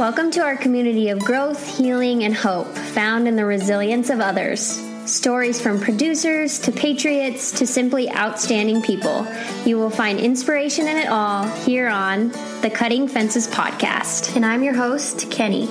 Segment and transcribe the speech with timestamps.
[0.00, 4.82] Welcome to our community of growth, healing, and hope found in the resilience of others.
[5.04, 9.26] Stories from producers to patriots to simply outstanding people.
[9.66, 12.30] You will find inspiration in it all here on
[12.62, 14.36] the Cutting Fences podcast.
[14.36, 15.68] And I'm your host, Kenny.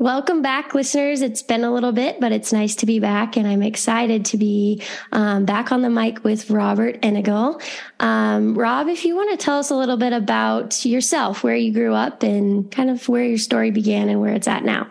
[0.00, 1.20] Welcome back, listeners.
[1.20, 4.38] It's been a little bit, but it's nice to be back, and I'm excited to
[4.38, 4.82] be
[5.12, 7.62] um, back on the mic with Robert Enigl.
[8.00, 11.70] Um, Rob, if you want to tell us a little bit about yourself, where you
[11.70, 14.88] grew up, and kind of where your story began and where it's at now.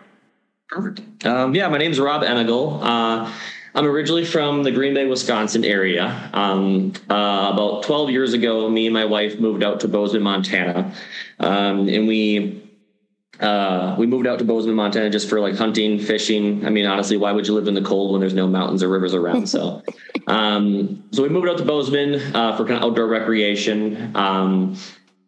[0.68, 1.26] Perfect.
[1.26, 2.80] Um, yeah, my name is Rob Enigl.
[2.80, 3.32] Uh,
[3.74, 6.30] I'm originally from the Green Bay, Wisconsin area.
[6.32, 10.94] Um, uh, about 12 years ago, me and my wife moved out to Bozeman, Montana,
[11.40, 12.62] um, and we
[13.40, 16.66] uh, we moved out to Bozeman, Montana, just for like hunting, fishing.
[16.66, 18.88] I mean, honestly, why would you live in the cold when there's no mountains or
[18.88, 19.48] rivers around?
[19.48, 19.82] So,
[20.26, 24.14] um, so we moved out to Bozeman uh, for kind of outdoor recreation.
[24.14, 24.76] Um,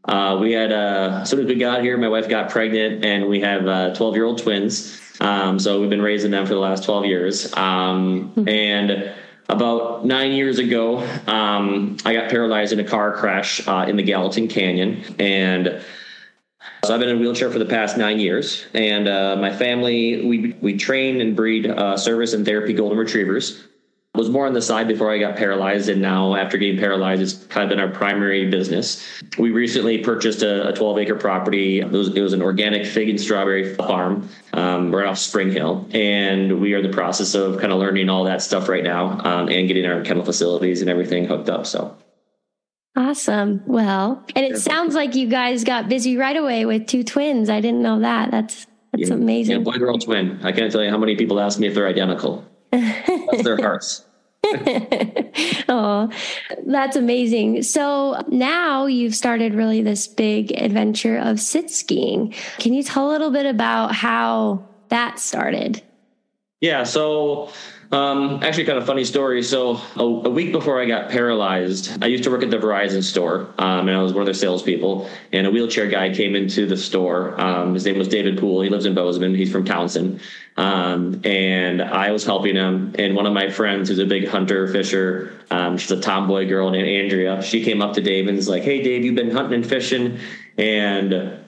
[0.04, 3.28] uh, we had uh, as soon as we got here, my wife got pregnant, and
[3.28, 5.00] we have 12 year old twins.
[5.20, 7.52] Um, so we've been raising them for the last 12 years.
[7.54, 8.48] Um, hmm.
[8.48, 9.14] and
[9.48, 14.02] about nine years ago, um, I got paralyzed in a car crash uh, in the
[14.02, 15.82] Gallatin Canyon, and
[16.84, 20.26] so I've been in a wheelchair for the past nine years, and uh, my family
[20.26, 23.62] we we train and breed uh, service and therapy golden retrievers.
[24.14, 27.46] Was more on the side before I got paralyzed, and now after getting paralyzed, it's
[27.46, 29.02] kind of been our primary business.
[29.38, 31.80] We recently purchased a, a 12 acre property.
[31.80, 35.88] It was, it was, an organic fig and strawberry farm um, right off Spring Hill,
[35.94, 39.18] and we are in the process of kind of learning all that stuff right now
[39.20, 41.64] um, and getting our kennel facilities and everything hooked up.
[41.64, 41.96] So
[42.94, 43.62] Awesome.
[43.66, 47.48] Well, and it sounds like you guys got busy right away with two twins.
[47.48, 48.30] I didn't know that.
[48.30, 49.58] That's that's yeah, amazing.
[49.58, 50.40] Yeah, boy girl twin.
[50.42, 52.44] I can't tell you how many people ask me if they're identical.
[52.70, 54.04] That's their hearts.
[55.68, 56.10] oh,
[56.66, 57.62] that's amazing.
[57.62, 62.34] So now you've started really this big adventure of sit skiing.
[62.58, 65.82] Can you tell a little bit about how that started?
[66.60, 67.50] Yeah, so
[67.92, 69.42] um, actually, kind of funny story.
[69.42, 73.02] So a, a, week before I got paralyzed, I used to work at the Verizon
[73.02, 75.10] store, um, and I was one of their salespeople.
[75.32, 77.38] And a wheelchair guy came into the store.
[77.38, 78.62] Um, his name was David Poole.
[78.62, 79.34] He lives in Bozeman.
[79.34, 80.22] He's from Townsend.
[80.56, 82.94] Um, and I was helping him.
[82.98, 86.70] And one of my friends, who's a big hunter fisher, um, she's a tomboy girl
[86.70, 87.42] named Andrea.
[87.42, 90.18] She came up to Dave and was like, "Hey, Dave, you've been hunting and fishing,"
[90.56, 91.38] and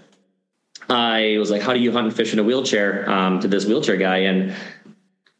[0.91, 3.65] I was like, "How do you hunt and fish in a wheelchair?" Um, to this
[3.65, 4.55] wheelchair guy, and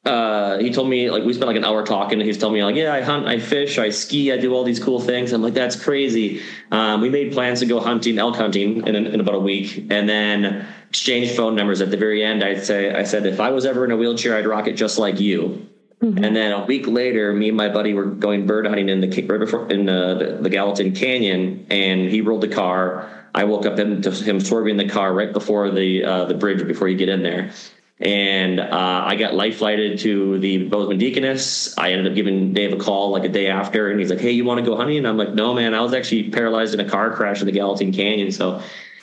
[0.05, 2.21] uh, he told me like we spent like an hour talking.
[2.21, 4.65] And he's telling me like, yeah, I hunt, I fish, I ski, I do all
[4.65, 5.33] these cool things.
[5.33, 6.43] I'm like, that's crazy.
[6.71, 10.09] Um, we made plans to go hunting, elk hunting, in, in about a week, and
[10.09, 11.81] then exchange phone numbers.
[11.81, 14.37] At the very end, i'd say, I said, if I was ever in a wheelchair,
[14.37, 15.69] I'd rock it just like you.
[16.03, 16.23] Mm-hmm.
[16.23, 19.09] And then a week later, me and my buddy were going bird hunting in the
[19.27, 23.11] right before, in the, the, the Gallatin Canyon, and he rolled the car.
[23.35, 26.89] I woke up into him swerving the car right before the uh, the bridge before
[26.89, 27.53] you get in there
[28.01, 31.77] and uh, I got life flighted to the Bozeman Deaconess.
[31.79, 34.33] I ended up giving Dave a call like a day after, and he's like, "Hey,
[34.33, 35.75] you want to go hunting?" And I'm like, "No, man.
[35.75, 38.61] I was actually paralyzed in a car crash in the Gallatin Canyon." So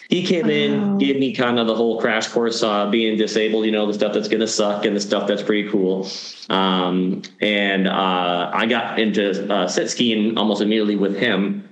[0.10, 0.54] he came wow.
[0.54, 3.66] in, gave me kind of the whole crash course uh, being disabled.
[3.66, 6.06] You know, the stuff that's going to suck and the stuff that's pretty cool.
[6.50, 11.70] Um, and uh, I got into uh, sit skiing almost immediately with him.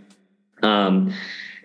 [0.64, 1.14] Um,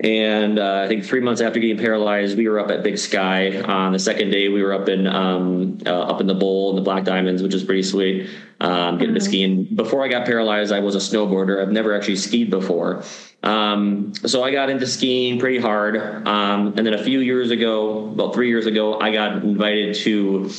[0.00, 3.60] and uh, I think three months after getting paralyzed, we were up at Big Sky.
[3.62, 6.78] On the second day, we were up in um, uh, up in the bowl and
[6.78, 8.28] the Black Diamonds, which is pretty sweet.
[8.60, 9.14] Um, getting mm-hmm.
[9.14, 9.64] to skiing.
[9.74, 11.62] Before I got paralyzed, I was a snowboarder.
[11.62, 13.04] I've never actually skied before.
[13.42, 15.96] Um, so I got into skiing pretty hard.
[16.26, 20.50] Um, and then a few years ago, about three years ago, I got invited to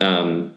[0.00, 0.56] um,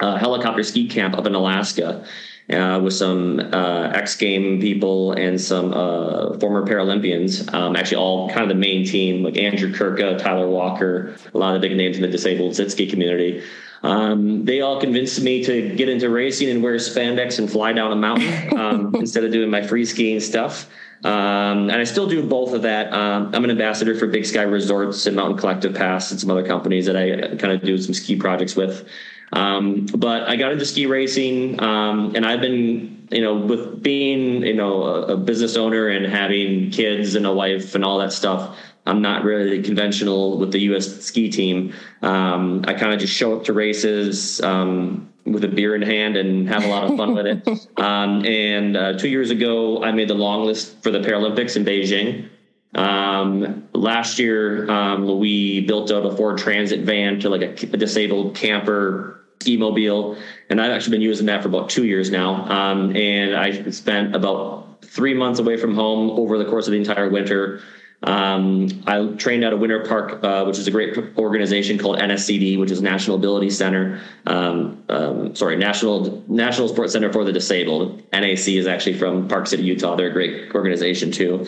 [0.00, 2.06] a helicopter ski camp up in Alaska
[2.50, 7.52] uh, with some uh, X game people and some uh, former Paralympians.
[7.52, 11.54] Um, actually, all kind of the main team, like Andrew Kurka, Tyler Walker, a lot
[11.54, 13.42] of the big names in the disabled sit ski community.
[13.82, 17.90] Um, they all convinced me to get into racing and wear spandex and fly down
[17.90, 20.68] a mountain um, instead of doing my free skiing stuff.
[21.04, 22.92] Um, and I still do both of that.
[22.92, 26.46] Um, I'm an ambassador for Big Sky Resorts and Mountain Collective Pass and some other
[26.46, 28.88] companies that I kind of do some ski projects with.
[29.32, 34.42] Um, but I got into ski racing, um, and I've been, you know, with being,
[34.42, 38.12] you know, a, a, business owner and having kids and a wife and all that
[38.12, 38.58] stuff.
[38.84, 41.02] I'm not really conventional with the U.S.
[41.02, 41.72] ski team.
[42.02, 46.16] Um, I kind of just show up to races um, with a beer in hand
[46.16, 47.48] and have a lot of fun with it.
[47.82, 51.64] Um, and uh, two years ago, I made the long list for the Paralympics in
[51.64, 52.28] Beijing.
[52.74, 57.76] Um, last year, um, we built out a Ford Transit van to like a, a
[57.76, 60.16] disabled camper ski mobile,
[60.48, 62.48] and I've actually been using that for about two years now.
[62.48, 66.78] Um, and I spent about three months away from home over the course of the
[66.78, 67.60] entire winter.
[68.04, 72.58] Um, I trained at a Winter Park, uh, which is a great organization called NSCD,
[72.58, 74.00] which is National Ability Center.
[74.26, 78.02] Um, um, sorry, National National Sports Center for the Disabled.
[78.12, 79.94] NAC is actually from Park City, Utah.
[79.94, 81.46] They're a great organization too.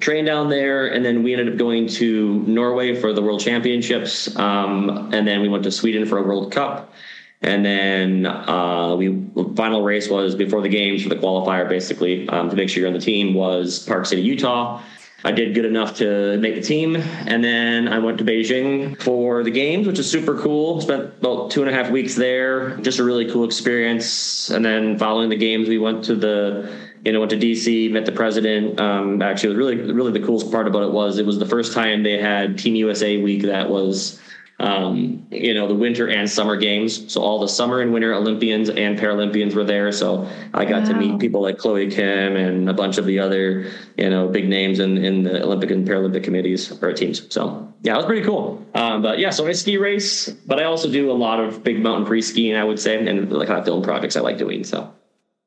[0.00, 4.36] Trained down there, and then we ended up going to Norway for the World Championships,
[4.36, 6.92] um, and then we went to Sweden for a World Cup.
[7.40, 9.24] And then uh, we
[9.54, 12.88] final race was before the games for the qualifier, basically um, to make sure you're
[12.88, 14.82] on the team was Park City, Utah.
[15.24, 19.42] I did good enough to make the team, and then I went to Beijing for
[19.42, 20.80] the games, which is super cool.
[20.80, 24.48] Spent about two and a half weeks there, just a really cool experience.
[24.50, 26.72] And then following the games, we went to the
[27.04, 28.78] you know went to DC, met the president.
[28.80, 31.46] Um, actually, it was really really the coolest part about it was it was the
[31.46, 34.20] first time they had Team USA week that was
[34.60, 37.12] um, you know, the winter and summer games.
[37.12, 39.92] So all the summer and winter Olympians and Paralympians were there.
[39.92, 40.88] So I got wow.
[40.88, 44.48] to meet people like Chloe Kim and a bunch of the other, you know, big
[44.48, 47.32] names in, in the Olympic and Paralympic committees or teams.
[47.32, 48.66] So yeah, it was pretty cool.
[48.74, 51.80] Um, but yeah, so I ski race, but I also do a lot of big
[51.80, 54.64] mountain free skiing, I would say, and like kind of film projects I like doing.
[54.64, 54.92] So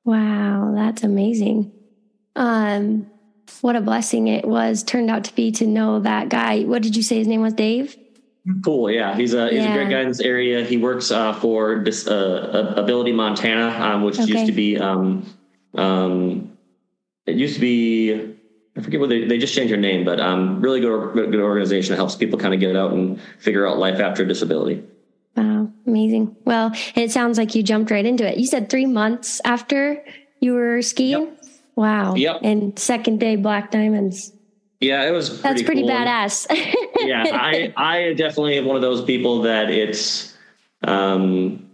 [0.06, 1.74] wow, that's amazing.
[2.38, 3.12] Um,
[3.60, 6.62] what a blessing it was turned out to be to know that guy.
[6.62, 7.54] What did you say his name was?
[7.54, 7.98] Dave?
[8.64, 8.90] Cool.
[8.90, 9.72] Yeah, he's a he's yeah.
[9.72, 10.66] a great guy in this area.
[10.66, 14.32] He works uh, for this uh, Ability Montana, um, which okay.
[14.32, 15.26] used to be um,
[15.76, 16.58] um,
[17.28, 18.36] it used to be
[18.76, 21.92] I forget what they, they just changed their name, but um, really good good organization
[21.92, 24.84] that helps people kind of get out and figure out life after disability.
[25.36, 26.36] Wow, amazing.
[26.44, 28.38] Well, it sounds like you jumped right into it.
[28.38, 30.04] You said three months after
[30.40, 31.28] you were skiing.
[31.28, 31.44] Yep.
[31.76, 32.16] Wow.
[32.16, 32.40] Yep.
[32.44, 34.34] And second day Black Diamonds.
[34.82, 35.30] Yeah, it was.
[35.30, 35.92] Pretty That's pretty cool.
[35.92, 36.48] badass.
[37.00, 40.36] yeah, I I definitely am one of those people that it's
[40.84, 41.70] um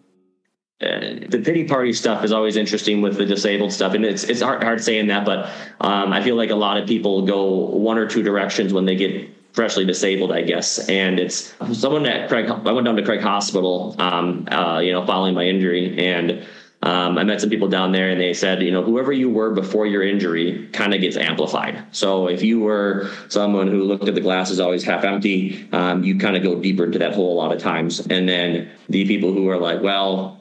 [0.80, 4.42] uh, the pity party stuff is always interesting with the disabled stuff, and it's it's
[4.42, 5.50] hard, hard saying that, but
[5.82, 8.96] um, I feel like a lot of people go one or two directions when they
[8.96, 10.88] get freshly disabled, I guess.
[10.88, 12.48] And it's someone at Craig.
[12.48, 16.46] I went down to Craig Hospital, um, uh, you know, following my injury, and
[16.88, 19.54] um, I met some people down there and they said, you know, whoever you were
[19.54, 21.84] before your injury kind of gets amplified.
[21.92, 26.06] So if you were someone who looked at the glass as always half empty, um,
[26.06, 28.00] you kind of go deeper into that hole a lot of times.
[28.08, 30.40] And then the people who are like, well,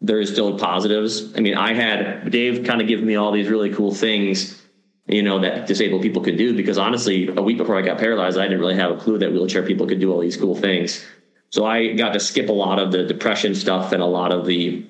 [0.00, 1.36] there's still positives.
[1.36, 4.62] I mean, I had Dave kind of give me all these really cool things,
[5.08, 8.38] you know, that disabled people could do because honestly, a week before I got paralyzed,
[8.38, 11.04] I didn't really have a clue that wheelchair people could do all these cool things.
[11.50, 14.46] So I got to skip a lot of the depression stuff and a lot of
[14.46, 14.86] the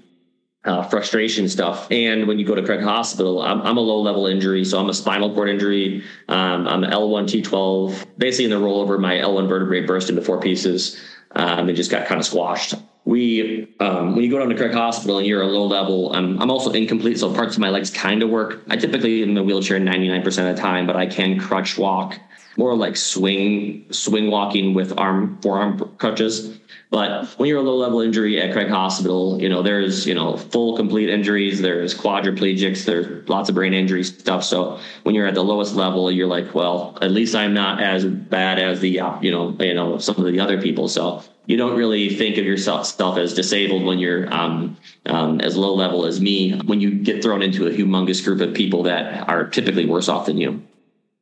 [0.68, 1.90] uh, frustration stuff.
[1.90, 4.64] And when you go to Craig Hospital, I'm, I'm, a low level injury.
[4.64, 6.04] So I'm a spinal cord injury.
[6.28, 8.06] Um, I'm L1 T12.
[8.18, 11.00] Basically, in the rollover, my L1 vertebrae burst into four pieces
[11.32, 12.74] um, and just got kind of squashed.
[13.06, 16.38] We, um, when you go down to Craig Hospital and you're a low level, I'm,
[16.42, 17.18] I'm also incomplete.
[17.18, 18.62] So parts of my legs kind of work.
[18.68, 22.18] I typically in the wheelchair 99% of the time, but I can crutch walk
[22.58, 26.58] more like swing, swing walking with arm, forearm crutches.
[26.90, 30.38] But when you're a low level injury at Craig Hospital, you know, there's, you know,
[30.38, 34.42] full complete injuries, there's quadriplegics, there's lots of brain injury stuff.
[34.42, 38.06] So when you're at the lowest level, you're like, well, at least I'm not as
[38.06, 40.88] bad as the, uh, you know, you know, some of the other people.
[40.88, 45.74] So you don't really think of yourself as disabled when you're um, um, as low
[45.74, 46.58] level as me.
[46.60, 50.24] When you get thrown into a humongous group of people that are typically worse off
[50.24, 50.62] than you,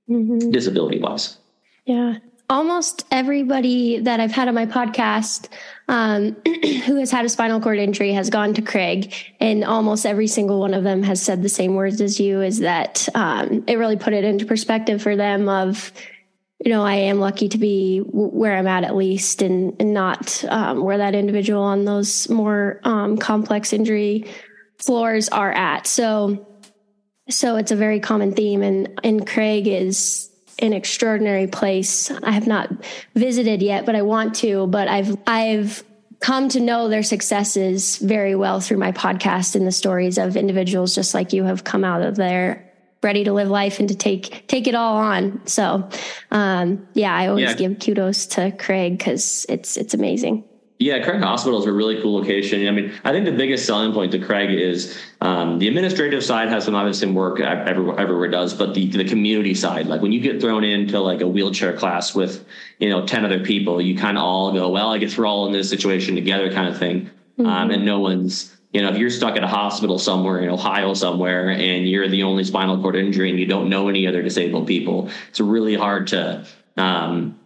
[0.09, 0.53] mm-hmm.
[0.53, 1.39] disability wise.
[1.87, 2.19] Yeah
[2.49, 5.49] almost everybody that I've had on my podcast
[5.89, 6.37] um,
[6.85, 10.61] who has had a spinal cord injury has gone to Craig, and almost every single
[10.61, 12.43] one of them has said the same words as you.
[12.43, 15.49] Is that um, it really put it into perspective for them?
[15.49, 15.93] Of
[16.65, 20.45] you know, I am lucky to be where I'm at at least, and, and not
[20.49, 24.27] um, where that individual on those more um, complex injury
[24.79, 25.87] floors are at.
[25.87, 26.47] So,
[27.29, 32.11] so it's a very common theme, and and Craig is an extraordinary place.
[32.11, 32.71] I have not
[33.15, 34.67] visited yet, but I want to.
[34.67, 35.85] But I've I've
[36.21, 40.95] come to know their successes very well through my podcast and the stories of individuals
[40.95, 42.67] just like you have come out of there
[43.03, 45.47] ready to live life and to take take it all on.
[45.47, 45.89] So
[46.31, 47.55] um, yeah, I always yeah.
[47.55, 50.45] give kudos to Craig because it's it's amazing.
[50.79, 52.69] Yeah, Craig Hospital is a really cool location.
[52.69, 56.51] I mean, I think the biggest selling point to Craig is um, the administrative side
[56.51, 60.21] has some obviously work everywhere, everywhere does, but the the community side, like when you
[60.21, 62.45] get thrown into like a wheelchair class with
[62.79, 65.47] you know ten other people, you kind of all go, well, I guess we're all
[65.47, 67.47] in this situation together, kind of thing, mm-hmm.
[67.47, 70.93] um, and no one's you know, if you're stuck at a hospital somewhere in Ohio
[70.93, 74.67] somewhere and you're the only spinal cord injury and you don't know any other disabled
[74.67, 76.45] people, it's really hard to
[76.77, 77.39] um,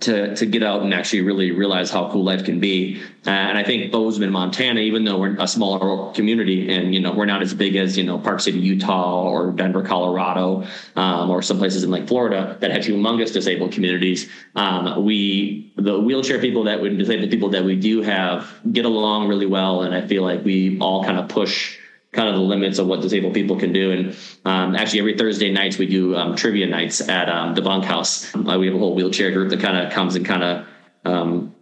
[0.00, 3.00] to to get out and actually really realize how cool life can be.
[3.26, 7.12] Uh, and I think Bozeman, Montana, even though we're a smaller community and you know
[7.12, 11.42] we're not as big as you know Park City, Utah, or Denver, Colorado, um, or
[11.42, 14.28] some places in like Florida that have humongous disabled communities.
[14.56, 19.28] Um, we the wheelchair people that we disabled people that we do have get along
[19.28, 21.78] really well, and I feel like we all kind of push
[22.14, 23.90] kind of the limits of what disabled people can do.
[23.90, 28.34] And um, actually, every Thursday nights we do um, trivia nights at um, the bunkhouse.
[28.34, 30.66] Uh, we have a whole wheelchair group that kind of comes and kind of
[31.04, 31.54] um,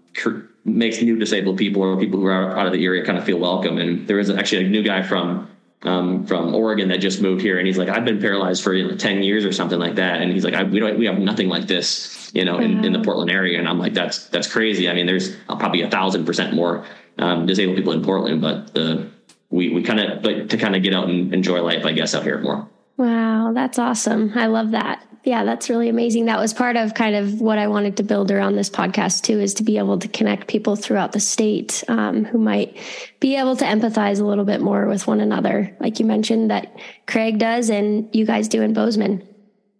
[0.65, 3.39] makes new disabled people or people who are out of the area kind of feel
[3.39, 3.79] welcome.
[3.79, 5.49] And there is actually a new guy from
[5.85, 8.87] um, from Oregon that just moved here, and he's like, I've been paralyzed for you
[8.87, 11.19] know, ten years or something like that, and he's like, I, we don't, we have
[11.19, 14.47] nothing like this, you know, in, in the Portland area, and I'm like, that's that's
[14.47, 14.89] crazy.
[14.89, 16.85] I mean, there's probably a thousand percent more
[17.19, 19.11] um, disabled people in Portland, but the
[19.53, 22.15] we we kind of but to kind of get out and enjoy life, I guess,
[22.15, 22.69] out here more.
[22.97, 24.33] Wow, that's awesome.
[24.35, 25.07] I love that.
[25.25, 26.25] Yeah, that's really amazing.
[26.25, 29.39] That was part of kind of what I wanted to build around this podcast too,
[29.39, 32.77] is to be able to connect people throughout the state um, who might
[33.21, 36.75] be able to empathize a little bit more with one another, like you mentioned that
[37.07, 39.27] Craig does and you guys do in Bozeman.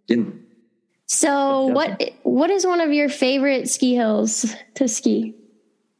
[0.07, 0.25] Yeah.
[1.07, 5.35] So, what what is one of your favorite ski hills to ski?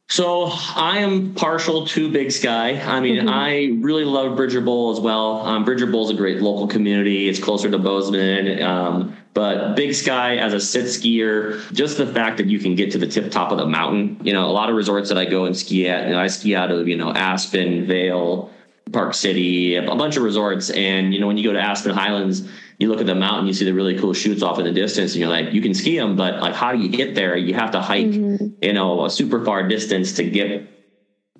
[0.09, 2.79] So I am partial to Big Sky.
[2.79, 3.29] I mean, mm-hmm.
[3.29, 5.41] I really love Bridger Bowl as well.
[5.41, 7.29] Um, Bridger Bowl is a great local community.
[7.29, 8.61] It's closer to Bozeman.
[8.61, 12.91] Um, but Big Sky as a sit skier, just the fact that you can get
[12.91, 14.19] to the tip top of the mountain.
[14.23, 16.27] You know, a lot of resorts that I go and ski at, you know, I
[16.27, 18.51] ski out of, you know, Aspen, Vail,
[18.91, 20.69] Park City, a bunch of resorts.
[20.69, 22.47] And, you know, when you go to Aspen Highlands,
[22.83, 25.13] you look at the mountain, you see the really cool chutes off in the distance,
[25.13, 27.35] and you're like, you can ski them, but like, how do you get there?
[27.35, 28.47] You have to hike, mm-hmm.
[28.61, 30.82] you know, a super far distance to get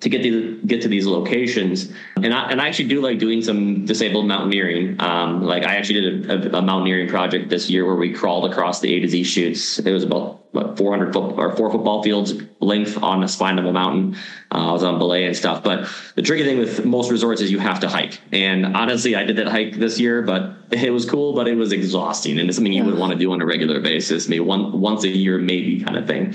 [0.00, 1.92] to get to get to these locations.
[2.16, 5.00] And I and I actually do like doing some disabled mountaineering.
[5.00, 8.80] Um, like I actually did a, a, mountaineering project this year where we crawled across
[8.80, 9.78] the A to Z chutes.
[9.78, 13.64] It was about what 400 foot or four football fields length on the spine of
[13.64, 14.16] a mountain.
[14.52, 15.64] Uh, I was on belay and stuff.
[15.64, 18.20] But the tricky thing with most resorts is you have to hike.
[18.30, 21.72] And honestly, I did that hike this year, but it was cool, but it was
[21.72, 24.80] exhausting and it's something you would want to do on a regular basis, maybe one
[24.80, 26.34] once a year, maybe kind of thing.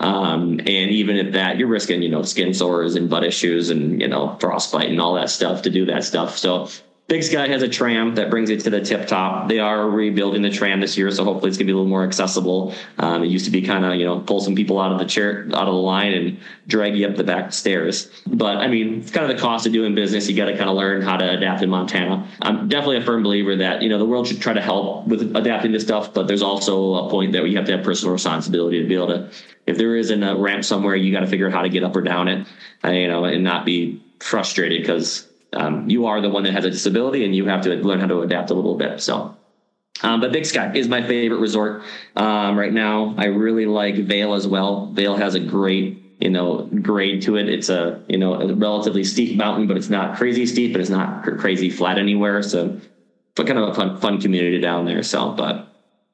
[0.00, 4.00] Um, and even at that, you're risking, you know, skin sores and butt issues and,
[4.00, 6.36] you know, frostbite and all that stuff to do that stuff.
[6.36, 6.68] So
[7.06, 9.46] Big Sky has a tram that brings it to the tip top.
[9.46, 12.02] They are rebuilding the tram this year, so hopefully it's gonna be a little more
[12.02, 12.74] accessible.
[12.98, 15.04] Um, it used to be kind of you know pull some people out of the
[15.04, 18.10] chair, out of the line, and drag you up the back stairs.
[18.26, 20.30] But I mean, it's kind of the cost of doing business.
[20.30, 22.26] You got to kind of learn how to adapt in Montana.
[22.40, 25.36] I'm definitely a firm believer that you know the world should try to help with
[25.36, 28.80] adapting this stuff, but there's also a point that you have to have personal responsibility
[28.80, 29.30] to be able to.
[29.66, 31.94] If there isn't a ramp somewhere, you got to figure out how to get up
[31.94, 32.46] or down it,
[32.82, 36.64] uh, you know, and not be frustrated because um, you are the one that has
[36.64, 39.00] a disability and you have to learn how to adapt a little bit.
[39.00, 39.36] So,
[40.02, 41.82] um, but Big Sky is my favorite resort
[42.16, 43.14] um, right now.
[43.16, 44.86] I really like Vail as well.
[44.86, 47.48] Vail has a great you know grade to it.
[47.48, 50.90] It's a you know a relatively steep mountain, but it's not crazy steep, but it's
[50.90, 52.42] not crazy flat anywhere.
[52.42, 52.80] So,
[53.34, 55.02] but kind of a fun fun community down there.
[55.02, 55.68] So, but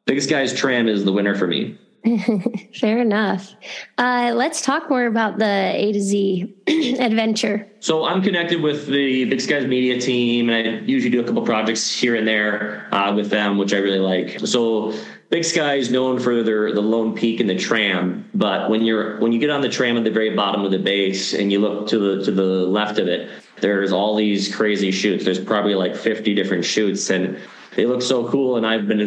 [0.07, 1.79] Big Sky's tram is the winner for me.
[2.81, 3.55] Fair enough.
[3.99, 6.55] Uh, let's talk more about the A to Z
[6.99, 7.71] adventure.
[7.81, 11.43] So I'm connected with the Big Skies media team, and I usually do a couple
[11.43, 14.41] projects here and there uh, with them, which I really like.
[14.47, 14.95] So
[15.31, 19.17] Big Sky is known for their the Lone Peak and the tram, but when you're
[19.21, 21.61] when you get on the tram at the very bottom of the base and you
[21.61, 25.25] look to the to the left of it, there's all these crazy chutes.
[25.25, 27.39] There's probably like 50 different chutes and
[27.77, 28.57] they look so cool.
[28.57, 28.99] And i've been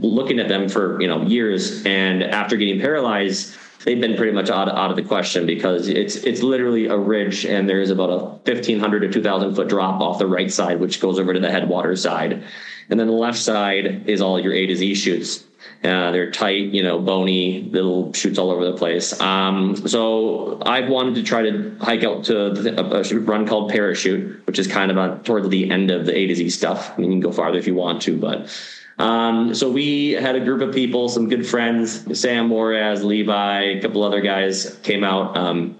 [0.00, 1.82] looking at them for you know years.
[1.86, 3.56] And after getting paralyzed
[3.86, 7.46] they've been pretty much out, out of the question because it's it's literally a ridge
[7.46, 11.18] and there's about a 1500 to 2000 foot drop off the right side which goes
[11.18, 12.44] over to the headwater side.
[12.90, 15.44] And then the left side is all your a to z chutes
[15.82, 19.18] uh, they're tight, you know, bony little chutes all over the place.
[19.20, 24.46] Um, so I've wanted to try to hike out to a, a run called Parachute,
[24.46, 26.92] which is kind of on, towards the end of the A to Z stuff.
[26.92, 28.50] I mean, you can go farther if you want to, but
[28.98, 33.80] um, so we had a group of people, some good friends, Sam Moraz, Levi, a
[33.80, 35.36] couple other guys came out.
[35.38, 35.76] Um,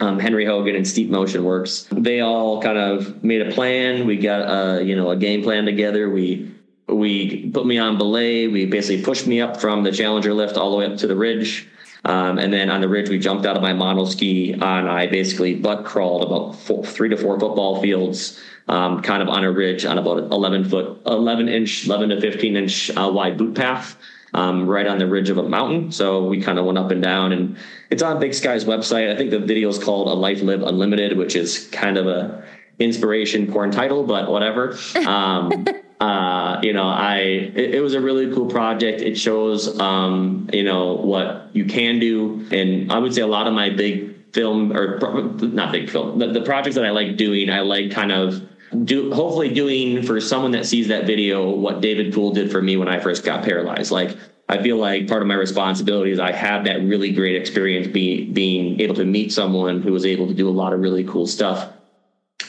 [0.00, 1.86] um, Henry Hogan and Steep Motion Works.
[1.90, 4.06] They all kind of made a plan.
[4.06, 6.08] We got a you know a game plan together.
[6.08, 6.54] We
[6.92, 8.46] we put me on belay.
[8.46, 11.16] We basically pushed me up from the Challenger lift all the way up to the
[11.16, 11.68] ridge.
[12.04, 15.06] Um, and then on the ridge, we jumped out of my mono ski and I
[15.06, 19.50] basically butt crawled about four, three to four football fields, um, kind of on a
[19.50, 23.96] ridge on about 11 foot, 11 inch, 11 to 15 inch uh, wide boot path.
[24.32, 25.90] Um, right on the ridge of a mountain.
[25.90, 27.56] So we kind of went up and down, and
[27.90, 29.12] it's on Big Sky's website.
[29.12, 32.44] I think the video is called "A Life Live Unlimited," which is kind of a
[32.78, 34.78] inspiration porn title, but whatever.
[35.04, 35.66] Um,
[36.00, 39.02] uh, you know, I it, it, was a really cool project.
[39.02, 43.46] It shows, um, you know, what you can do, and I would say a lot
[43.46, 44.98] of my big film or
[45.42, 48.42] not big film, the, the projects that I like doing, I like kind of
[48.84, 52.76] do hopefully doing for someone that sees that video what David Poole did for me
[52.76, 53.90] when I first got paralyzed.
[53.90, 54.16] Like
[54.48, 58.24] I feel like part of my responsibility is I had that really great experience be,
[58.24, 61.26] being able to meet someone who was able to do a lot of really cool
[61.26, 61.72] stuff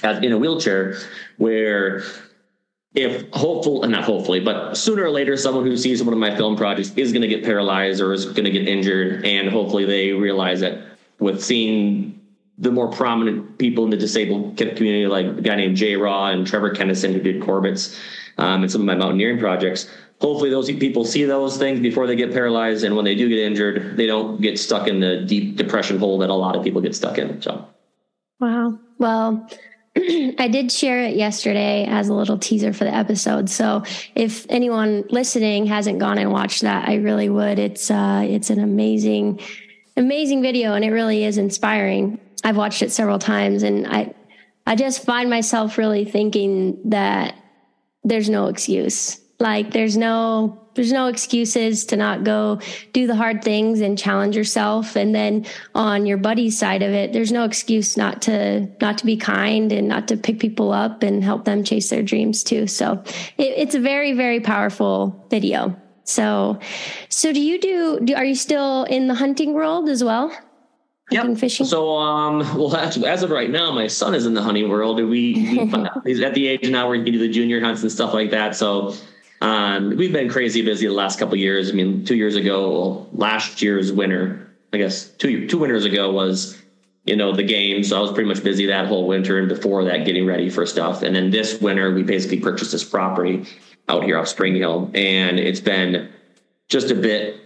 [0.04, 0.98] in a wheelchair
[1.38, 2.04] where
[2.94, 6.36] if hopeful and not hopefully but sooner or later someone who sees one of my
[6.36, 9.86] film projects is going to get paralyzed or is going to get injured and hopefully
[9.86, 10.82] they realize that
[11.20, 12.22] with seeing
[12.62, 16.46] the more prominent people in the disabled community, like a guy named Jay Raw and
[16.46, 18.00] Trevor Kennison, who did Corbett's
[18.38, 19.90] um, and some of my mountaineering projects.
[20.20, 23.40] Hopefully, those people see those things before they get paralyzed, and when they do get
[23.40, 26.80] injured, they don't get stuck in the deep depression hole that a lot of people
[26.80, 27.42] get stuck in.
[27.42, 27.68] So,
[28.40, 28.78] wow.
[29.00, 29.50] Well,
[29.98, 33.50] I did share it yesterday as a little teaser for the episode.
[33.50, 33.84] So
[34.16, 37.60] if anyone listening hasn't gone and watched that, I really would.
[37.60, 39.42] It's uh, it's an amazing,
[39.98, 42.20] amazing video, and it really is inspiring.
[42.44, 44.14] I've watched it several times and I
[44.66, 47.36] I just find myself really thinking that
[48.04, 49.20] there's no excuse.
[49.40, 52.60] Like there's no there's no excuses to not go
[52.94, 57.14] do the hard things and challenge yourself and then on your buddy's side of it
[57.14, 61.04] there's no excuse not to not to be kind and not to pick people up
[61.04, 63.04] and help them chase their dreams too so
[63.38, 66.60] it, it's a very very powerful video so
[67.10, 70.32] so do you do, do are you still in the hunting world as well
[71.12, 71.38] Yep.
[71.38, 71.66] Fishing?
[71.66, 74.96] So, um, well, actually, as of right now, my son is in the hunting world.
[74.96, 75.34] We, we
[76.06, 78.32] he's at the age now where he can do the junior hunts and stuff like
[78.32, 78.56] that.
[78.56, 78.96] So,
[79.42, 81.70] um, we've been crazy busy the last couple years.
[81.70, 86.12] I mean, two years ago, well, last year's winter, I guess two two winters ago
[86.12, 86.58] was,
[87.06, 87.90] you know, the games.
[87.90, 90.66] So I was pretty much busy that whole winter, and before that, getting ready for
[90.66, 91.02] stuff.
[91.04, 93.46] And then this winter, we basically purchased this property
[93.90, 96.10] out here off Spring Hill, and it's been
[96.70, 97.38] just a bit.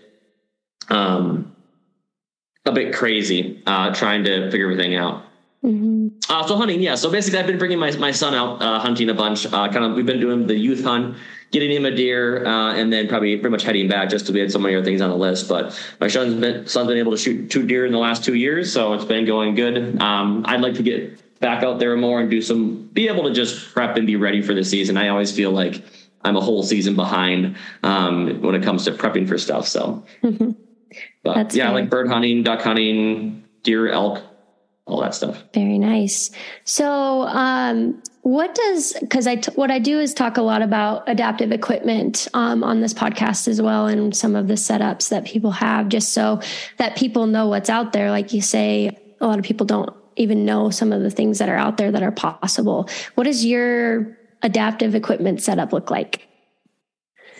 [0.89, 1.55] Um,
[2.65, 5.23] a bit crazy uh, trying to figure everything out.
[5.63, 6.07] Mm-hmm.
[6.29, 6.95] Uh, so hunting, yeah.
[6.95, 9.45] So basically, I've been bringing my, my son out uh, hunting a bunch.
[9.45, 11.15] Uh, kind of, we've been doing the youth hunt,
[11.51, 14.39] getting him a deer, uh, and then probably pretty much heading back just because we
[14.39, 15.47] had so many other things on the list.
[15.47, 18.35] But my son's been son's been able to shoot two deer in the last two
[18.35, 20.01] years, so it's been going good.
[20.01, 23.33] Um, I'd like to get back out there more and do some, be able to
[23.33, 24.97] just prep and be ready for the season.
[24.97, 25.83] I always feel like
[26.23, 29.67] I'm a whole season behind um, when it comes to prepping for stuff.
[29.67, 30.03] So.
[30.23, 30.51] Mm-hmm.
[31.23, 31.73] But That's yeah, fair.
[31.73, 34.21] like bird hunting, duck hunting, deer, elk,
[34.85, 35.43] all that stuff.
[35.53, 36.31] Very nice.
[36.63, 41.07] So, um, what does because I t- what I do is talk a lot about
[41.07, 45.51] adaptive equipment um, on this podcast as well, and some of the setups that people
[45.51, 46.41] have, just so
[46.77, 48.09] that people know what's out there.
[48.09, 51.49] Like you say, a lot of people don't even know some of the things that
[51.49, 52.89] are out there that are possible.
[53.13, 56.27] What does your adaptive equipment setup look like?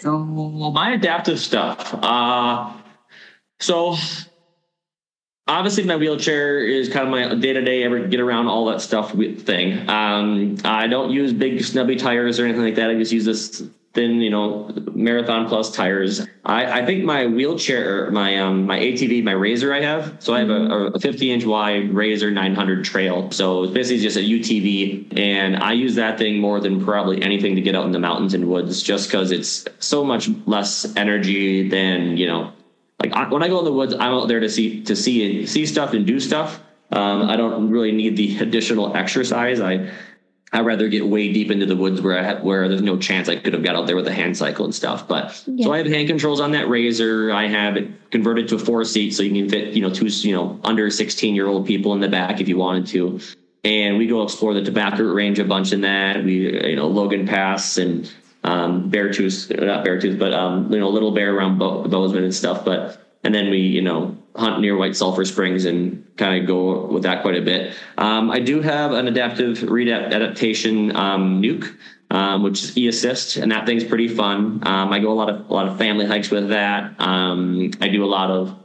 [0.02, 1.96] So my adaptive stuff.
[1.96, 2.72] Uh,
[3.60, 3.98] so
[5.48, 9.90] obviously my wheelchair is kind of my day-to-day ever get around all that stuff thing.
[9.90, 12.90] Um, i don't use big snubby tires or anything like that.
[12.90, 16.26] I just use this thin you know marathon plus tires.
[16.44, 20.18] I, I think my wheelchair my um, my atv my razor i have.
[20.20, 23.32] So i have a, a 50 inch wide razor 900 trail.
[23.32, 27.56] So it's basically just a utv and i use that thing more than probably anything
[27.56, 31.70] to get out in the mountains and woods just because it's so much less energy
[31.70, 32.52] than you know
[33.02, 35.40] like I, when I go in the woods, I'm out there to see to see
[35.40, 36.62] and see stuff and do stuff.
[36.92, 39.60] Um, I don't really need the additional exercise.
[39.60, 39.92] I
[40.54, 43.28] I rather get way deep into the woods where I have, where there's no chance
[43.28, 45.08] I could have got out there with a hand cycle and stuff.
[45.08, 45.66] But yeah.
[45.66, 47.34] so I have hand controls on that razor.
[47.34, 50.08] I have it converted to a four seat, so you can fit you know two
[50.08, 53.20] you know under 16 year old people in the back if you wanted to.
[53.66, 56.24] And we go explore the tobacco range a bunch in that.
[56.24, 58.10] We you know Logan Pass and
[58.46, 62.64] um, Beartooth, not Beartooth, but um, you know, Little Bear around Bo- Bozeman and stuff.
[62.64, 66.86] But and then we, you know, hunt near White Sulphur Springs and kind of go
[66.86, 67.76] with that quite a bit.
[67.98, 71.76] Um, I do have an adaptive read adaptation um, nuke,
[72.12, 74.62] um, which is e-assist, and that thing's pretty fun.
[74.64, 76.96] Um, I go a lot of a lot of family hikes with that.
[77.00, 78.56] I do a lot of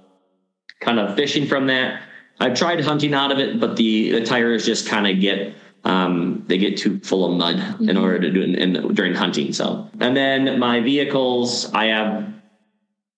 [0.80, 2.02] kind of fishing from that.
[2.38, 6.44] I've tried hunting out of it, but the the tires just kind of get um,
[6.46, 7.88] they get too full of mud mm-hmm.
[7.88, 9.52] in order to do it in, in, during hunting.
[9.52, 12.32] So, and then my vehicles, I have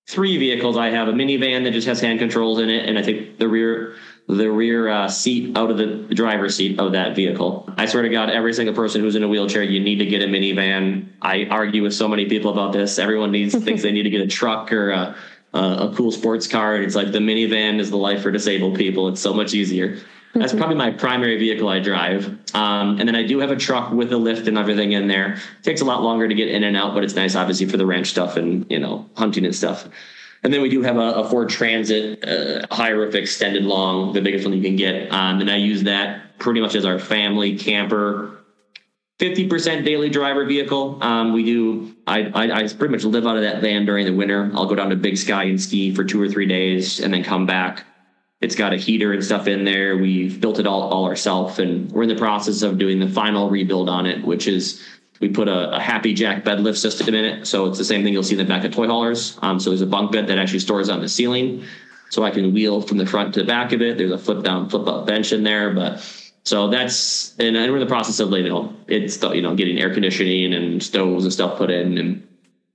[0.09, 0.77] three vehicles.
[0.77, 3.48] I have a minivan that just has hand controls in it, and I take the
[3.48, 3.96] rear
[4.29, 7.68] the rear uh, seat out of the driver's seat of that vehicle.
[7.77, 10.22] I swear to God, every single person who's in a wheelchair, you need to get
[10.22, 11.09] a minivan.
[11.20, 12.98] I argue with so many people about this.
[12.98, 15.16] Everyone needs thinks they need to get a truck or a,
[15.55, 16.77] a, a cool sports car.
[16.77, 19.09] And it's like the minivan is the life for disabled people.
[19.09, 19.98] It's so much easier.
[20.34, 22.26] That's probably my primary vehicle I drive.
[22.54, 25.34] Um, and then I do have a truck with a lift and everything in there.
[25.34, 27.76] It takes a lot longer to get in and out, but it's nice, obviously, for
[27.76, 29.88] the ranch stuff and you know hunting and stuff.
[30.42, 34.20] And then we do have a, a Ford Transit uh, high roof extended long, the
[34.20, 35.12] biggest one you can get.
[35.12, 38.42] Um, and I use that pretty much as our family camper
[39.22, 40.98] 50% daily driver vehicle.
[41.00, 44.12] Um, we do, I, I, I, pretty much live out of that van during the
[44.12, 44.50] winter.
[44.52, 47.22] I'll go down to Big Sky and ski for two or three days and then
[47.22, 47.84] come back.
[48.42, 49.96] It's got a heater and stuff in there.
[49.96, 53.48] We've built it all, all ourselves and we're in the process of doing the final
[53.48, 54.83] rebuild on it, which is
[55.20, 57.46] we put a, a HappiJac bed lift system in it.
[57.46, 59.38] So it's the same thing you'll see in the back of toy haulers.
[59.40, 61.64] Um, so there's a bunk bed that actually stores on the ceiling.
[62.11, 63.96] So I can wheel from the front to the back of it.
[63.96, 66.05] There's a flip down, flip up bench in there, but
[66.44, 69.94] so that's and we're in the process of you know it's you know getting air
[69.94, 72.28] conditioning and stoves and stuff put in and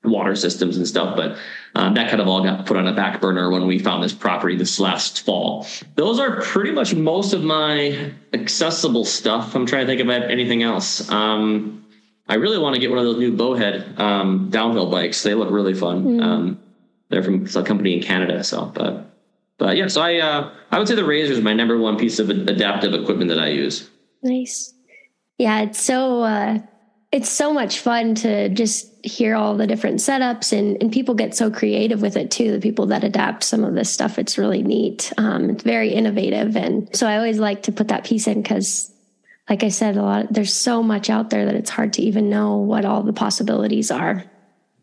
[0.03, 1.15] water systems and stuff.
[1.15, 1.37] But
[1.75, 4.13] um, that kind of all got put on a back burner when we found this
[4.13, 5.67] property this last fall.
[5.95, 9.55] Those are pretty much most of my accessible stuff.
[9.55, 11.09] I'm trying to think about anything else.
[11.09, 11.85] Um,
[12.27, 15.23] I really want to get one of those new Bowhead um, downhill bikes.
[15.23, 16.03] They look really fun.
[16.05, 16.57] Mm.
[17.09, 18.43] they're from a company in Canada.
[18.43, 19.09] So, but
[19.57, 22.19] but yeah, so I uh, I would say the razor is my number one piece
[22.19, 23.89] of adaptive equipment that I use.
[24.21, 24.73] Nice.
[25.37, 26.59] Yeah, it's so uh,
[27.17, 31.35] it's so much fun to just hear all the different setups and, and people get
[31.35, 32.51] so creative with it too.
[32.51, 35.11] The people that adapt some of this stuff, it's really neat.
[35.17, 38.91] Um, it's very innovative, and so I always like to put that piece in because,
[39.49, 42.29] like I said, a lot there's so much out there that it's hard to even
[42.29, 44.23] know what all the possibilities are.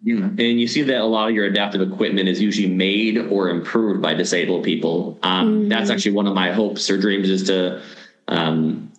[0.02, 0.24] Yeah.
[0.24, 4.02] And you see that a lot of your adaptive equipment is usually made or improved
[4.02, 5.20] by disabled people.
[5.22, 5.68] Um, mm-hmm.
[5.68, 7.80] That's actually one of my hopes or dreams is to.
[8.26, 8.90] Um,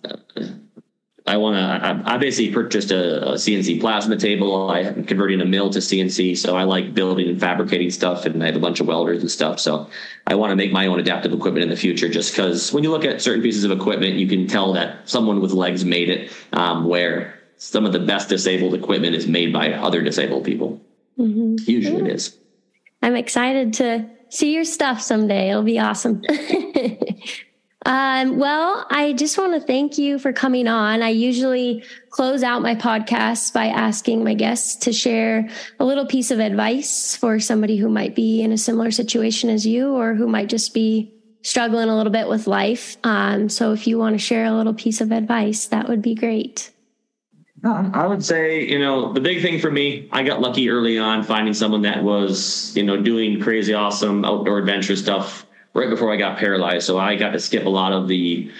[1.28, 1.60] I want to.
[1.60, 4.70] I, I, basically purchased a, a, CNC plasma table.
[4.70, 8.46] I'm converting a mill to CNC, so I like building and fabricating stuff, and I
[8.46, 9.58] have a bunch of welders and stuff.
[9.58, 9.90] So
[10.28, 12.90] I want to make my own adaptive equipment in the future, just because when you
[12.90, 16.32] look at certain pieces of equipment, you can tell that someone with legs made it.
[16.52, 20.80] Um, where some of the best disabled equipment is made by other disabled people.
[21.18, 21.56] Mm-hmm.
[21.68, 22.36] Usually it is.
[23.02, 25.50] I'm excited to see your stuff someday.
[25.50, 26.22] It'll be awesome.
[27.86, 31.02] um, well, I just want to thank you for coming on.
[31.02, 36.32] I usually close out my podcasts by asking my guests to share a little piece
[36.32, 40.26] of advice for somebody who might be in a similar situation as you or who
[40.26, 42.96] might just be struggling a little bit with life.
[43.04, 46.16] Um, so if you want to share a little piece of advice, that would be
[46.16, 46.72] great.
[47.62, 51.22] I would say, you know, the big thing for me, I got lucky early on
[51.22, 55.45] finding someone that was, you know, doing crazy, awesome outdoor adventure stuff
[55.76, 56.86] right before I got paralyzed.
[56.86, 58.50] So I got to skip a lot of the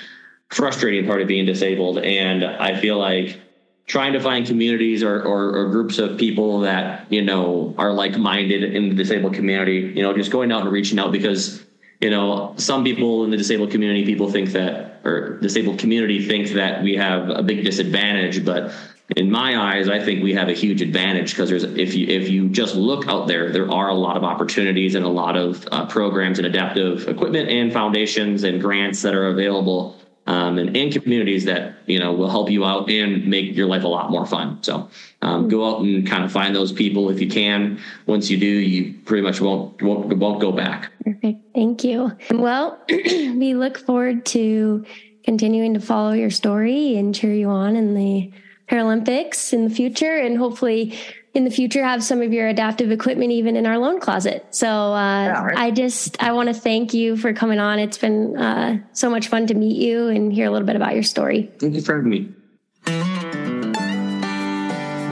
[0.51, 1.99] frustrating part of being disabled.
[1.99, 3.41] And I feel like
[3.87, 8.17] trying to find communities or, or, or groups of people that, you know, are like
[8.17, 11.65] minded in the disabled community, you know, just going out and reaching out because
[12.01, 16.51] you know, some people in the disabled community, people think that, or disabled community think
[16.51, 18.73] that we have a big disadvantage, but
[19.15, 22.29] in my eyes, I think we have a huge advantage because there's if you if
[22.29, 25.67] you just look out there, there are a lot of opportunities and a lot of
[25.71, 30.93] uh, programs and adaptive equipment and foundations and grants that are available um, and, and
[30.93, 34.27] communities that you know will help you out and make your life a lot more
[34.27, 34.61] fun.
[34.63, 34.91] So
[35.23, 37.81] um, go out and kind of find those people if you can.
[38.07, 40.91] Once you do, you pretty much won't won't, won't go back.
[41.05, 41.41] Perfect.
[41.55, 42.11] Thank you.
[42.33, 44.85] Well, we look forward to
[45.23, 48.33] continuing to follow your story and cheer you on in the
[48.69, 50.99] Paralympics in the future, and hopefully
[51.37, 54.47] in the future have some of your adaptive equipment even in our loan closet.
[54.51, 55.57] So uh, yeah, right.
[55.57, 57.79] I just I want to thank you for coming on.
[57.79, 60.95] It's been uh, so much fun to meet you and hear a little bit about
[60.95, 61.51] your story.
[61.59, 62.33] Thank you for having me.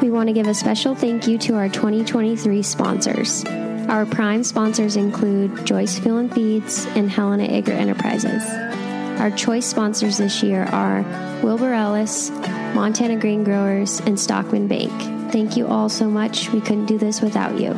[0.00, 3.44] We want to give a special thank you to our 2023 sponsors.
[3.88, 8.42] Our prime sponsors include Joyce Fuel and Feeds and Helena Agri Enterprises.
[9.20, 11.02] Our choice sponsors this year are
[11.42, 12.30] Wilbur Ellis,
[12.74, 14.92] Montana Grain Growers, and Stockman Bank.
[15.32, 16.50] Thank you all so much.
[16.50, 17.72] We couldn't do this without you.